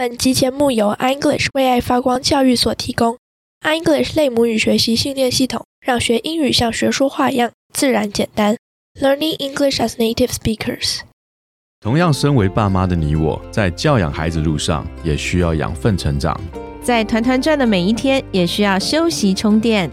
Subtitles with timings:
[0.00, 3.18] 本集节目由 iEnglish 为爱发光教育所提供。
[3.60, 8.56] iEnglish 类母语学习训练系统，让学英语像学说话一样自然简单。
[8.98, 11.00] Learning English as native speakers。
[11.82, 16.34] 同样，身为爸妈的你我，在教养孩子路上也需要养分成长。
[16.82, 19.90] 在团团转的每一天，也需要休息充电。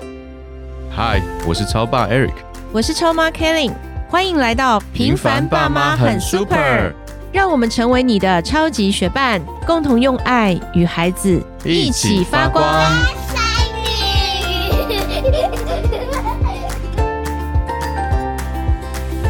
[0.89, 2.31] 嗨，我是超爸 Eric，
[2.71, 3.73] 我是超妈 Kelly，
[4.07, 6.93] 欢迎来到平凡爸妈很 super。
[7.37, 12.65] 让我们成为你的超级学伴，共同用爱与孩子一起发光。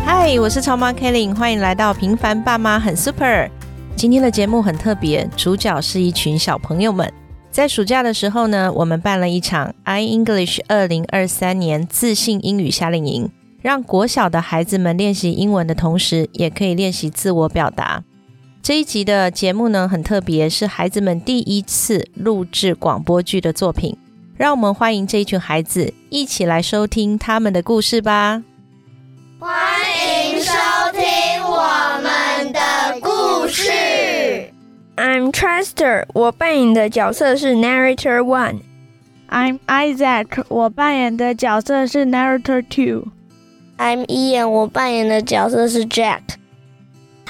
[0.05, 3.49] 嗨，我是超妈 Kelly，欢迎来到平凡爸妈很 super。
[3.97, 7.11] 今天的节目很特别，主角是一群小朋友们。
[7.51, 13.29] 在暑假的时候呢，我们办了一场 iEnglish 二零二三年自信英语夏令营。
[13.59, 18.03] 让国小的孩子们练习英文的同时，也可以练习自我表达。
[18.67, 23.97] 这一集的节目呢，很特别，是孩子们第一次录制广播剧的作品。
[24.35, 28.43] 让我们欢迎这一群孩子一起来收听他们的故事吧。
[29.39, 29.57] 欢
[30.33, 30.51] 迎收
[30.91, 31.01] 听
[31.45, 32.59] 我们的
[32.99, 33.71] 故事。
[34.97, 38.57] I'm Trester，我扮演的角色是 Narrator One。
[39.29, 43.13] I'm Isaac，我扮演的角色是 Narrator Two。
[43.77, 46.19] I'm Ian，我扮演的角色是 Jack。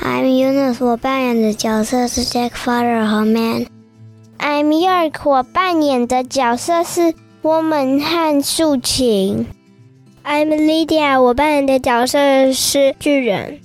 [0.01, 3.65] I'm Eunice，我扮演的角色是 Jack Father 和 Man。
[4.39, 9.47] I'm York，我扮演的角色是 Woman 和竖琴。
[10.23, 13.59] I'm Lydia，我扮演的角色是巨人。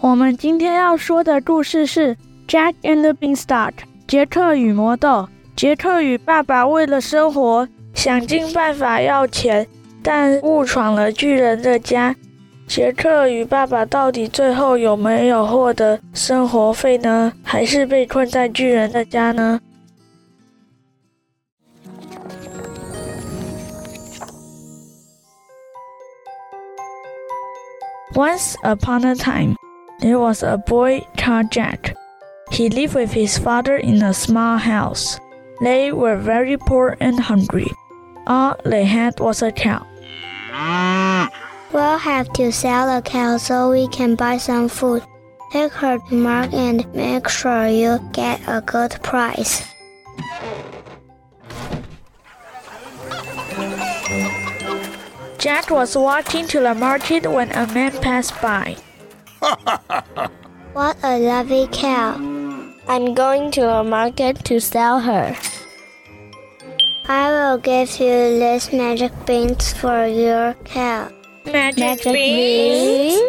[0.00, 2.16] 我们今天要说的故事是
[2.48, 3.72] Jack and the Beanstalk，
[4.06, 5.28] 杰克与魔豆。
[5.54, 9.66] 杰克与爸爸为了生活，想尽办法要钱。
[10.02, 12.14] 但误闯了巨人的家，
[12.67, 17.33] 杰克与爸爸到底最后有没有获得生活费呢？
[17.43, 19.59] 还是被困在巨人的家呢？
[28.13, 29.55] Once upon a time,
[29.99, 31.95] there was a boy called Jack.
[32.51, 35.17] He lived with his father in a small house.
[35.61, 37.71] They were very poor and hungry.
[38.25, 39.85] All they had was a cow.
[41.74, 45.02] We'll have to sell a cow so we can buy some food.
[45.50, 49.66] Take her to market and make sure you get a good price.
[55.38, 58.76] Jack was walking to the market when a man passed by.
[60.74, 62.14] what a lovely cow.
[62.86, 65.36] I'm going to the market to sell her.
[67.08, 71.10] I will give you this magic beans for your cow.
[71.46, 73.20] Magic, magic beans?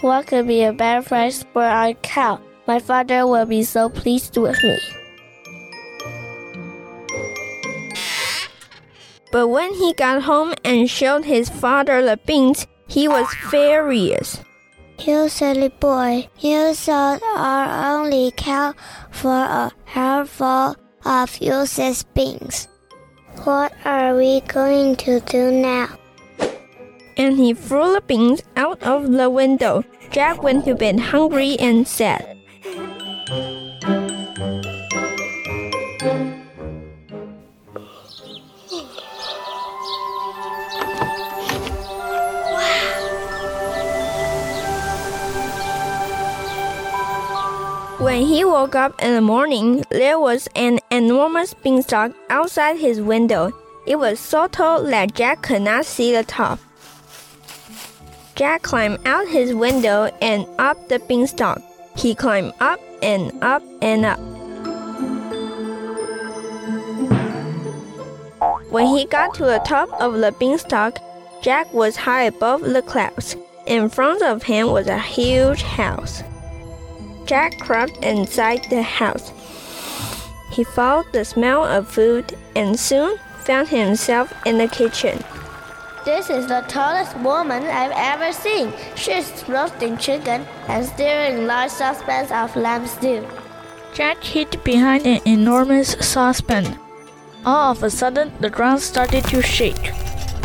[0.00, 2.40] What could be a better price for our cow?
[2.66, 4.78] My father will be so pleased with me.
[9.30, 14.42] But when he got home and showed his father the beans, he was furious.
[14.98, 18.74] You silly boy, you sold our only cow
[19.10, 22.68] for a handful of useless beans.
[23.44, 25.99] What are we going to do now?
[27.16, 29.84] And he threw the beans out of the window.
[30.10, 32.36] Jack went to bed hungry and sad.
[48.00, 53.52] When he woke up in the morning, there was an enormous beanstalk outside his window.
[53.86, 56.58] It was so tall that Jack could not see the top.
[58.40, 61.60] Jack climbed out his window and up the beanstalk.
[61.94, 64.18] He climbed up and up and up.
[68.70, 71.00] When he got to the top of the beanstalk,
[71.42, 73.36] Jack was high above the clouds.
[73.66, 76.22] In front of him was a huge house.
[77.26, 79.34] Jack crept inside the house.
[80.50, 85.22] He followed the smell of food and soon found himself in the kitchen.
[86.02, 88.72] This is the tallest woman I've ever seen.
[88.96, 93.26] She's roasting chicken and stirring large saucepans of lamb stew.
[93.92, 96.78] Jack hid behind an enormous saucepan.
[97.44, 99.92] All of a sudden, the ground started to shake.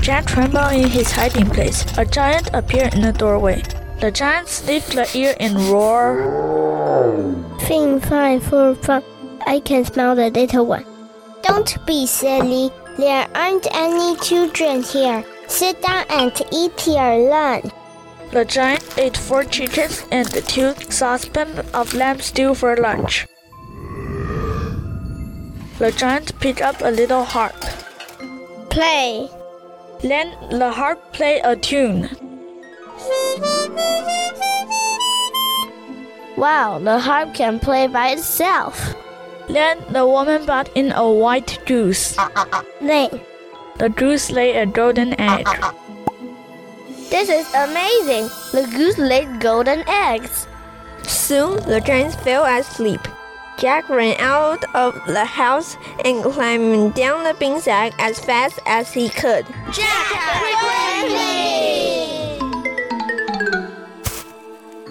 [0.01, 1.85] Jack trembled in his hiding place.
[1.97, 3.63] A giant appeared in the doorway.
[4.01, 7.61] The giant sniffed the air and roared.
[7.61, 9.03] Fine, fine, full fun.
[9.47, 10.85] I can smell the little one.
[11.43, 12.71] Don't be silly.
[12.97, 15.23] There aren't any children here.
[15.47, 17.71] Sit down and eat your lunch.
[18.31, 23.27] The giant ate four chickens and two saucepans of lamb stew for lunch.
[25.79, 27.55] The giant picked up a little harp.
[28.69, 29.29] Play.
[30.01, 32.09] Then the harp played a tune.
[36.37, 38.95] Wow, the harp can play by itself.
[39.47, 42.17] Then the woman brought in a white goose.
[42.81, 43.09] Lay.
[43.77, 45.45] The goose laid a golden egg.
[47.09, 48.29] This is amazing.
[48.53, 50.47] The goose laid golden eggs.
[51.03, 53.01] Soon the giants fell asleep.
[53.57, 55.75] Jack ran out of the house
[56.05, 59.45] and climbed down the beanstalk as fast as he could.
[59.71, 60.07] Jack,
[60.39, 61.35] quickly!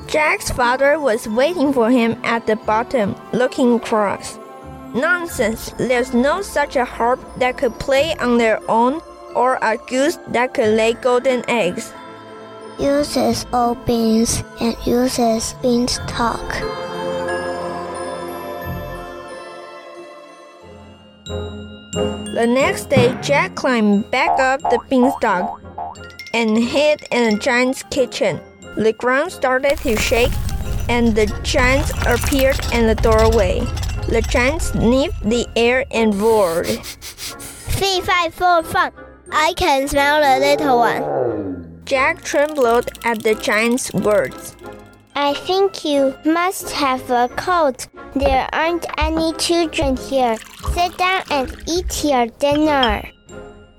[0.07, 4.39] Jack's father was waiting for him at the bottom, looking cross.
[4.95, 5.75] Nonsense!
[5.77, 9.01] There's no such a harp that could play on their own
[9.35, 11.93] or a goose that could lay golden eggs.
[12.79, 16.49] Uses old beans and uses beanstalk.
[22.35, 25.61] The next day, Jack climbed back up the beanstalk
[26.33, 28.41] and hid in the giant's kitchen.
[28.77, 30.33] The ground started to shake,
[30.89, 33.61] and the giant appeared in the doorway.
[34.09, 36.67] The giant sniffed the air and roared.
[36.67, 38.93] Three, five, four, five.
[39.33, 41.83] I can smell the little one.
[41.85, 44.57] Jack trembled at the giant's words.
[45.17, 47.87] I think you must have a cold.
[48.15, 50.37] There aren't any children here.
[50.73, 53.03] Sit down and eat your dinner.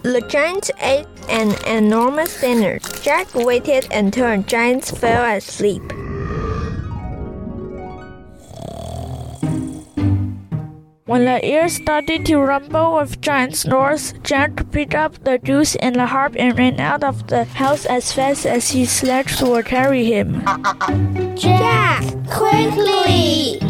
[0.03, 2.79] The giant ate an enormous dinner.
[3.01, 5.81] Jack waited until the giants fell asleep.
[11.07, 15.93] When the air started to rumble with giant snores, Jack picked up the goose and
[15.93, 20.03] the harp and ran out of the house as fast as his legs would carry
[20.05, 20.41] him.
[21.35, 23.61] Jack, quickly!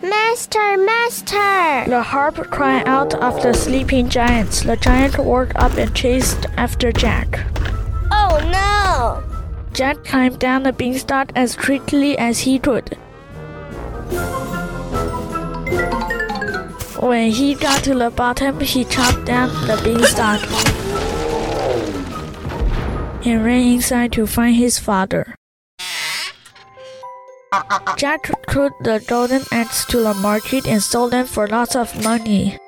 [0.00, 1.90] Master, master!
[1.90, 4.62] The harp cried out of the sleeping giants.
[4.62, 7.44] The giant woke up and chased after Jack.
[8.10, 9.22] Oh no!
[9.74, 12.96] Jack climbed down the beanstalk as quickly as he could.
[17.00, 20.40] When he got to the bottom, he chopped down the beanstalk
[23.24, 25.34] and ran inside to find his father.
[27.96, 32.58] Jack took the golden eggs to the market and sold them for lots of money.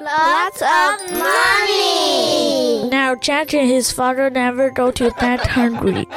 [0.00, 2.88] Lots of money!
[2.90, 6.08] Now Jack and his father never go to bed hungry.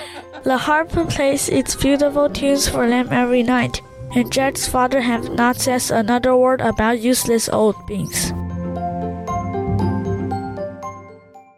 [0.43, 3.81] The harp plays its beautiful tunes for them every night,
[4.14, 8.32] and Jack's father have not said another word about useless old beans.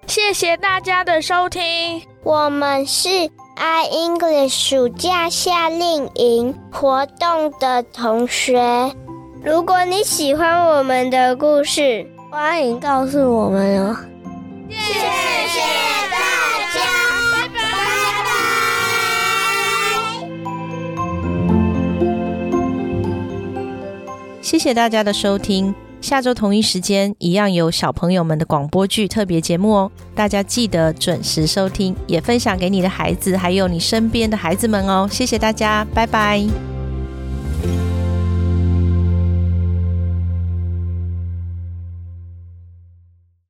[0.06, 2.02] 谢谢大家的收听。
[2.24, 3.08] 我们是
[3.56, 8.92] i English 暑假夏令营活动的同学。
[9.44, 13.96] 如果你喜欢我们的故事，欢迎告诉我们哦。
[14.68, 15.93] 谢谢
[24.57, 25.75] 谢谢大家的收听。
[25.99, 35.07] 下周同一时间，一样有小朋友们的广播剧特别节目哦，大家记得准时收听，也分享给你的孩子，还有你身边的孩子们哦。
[35.11, 36.74] 谢谢大家，拜拜。